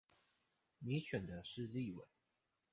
[0.79, 2.03] 你選的是立委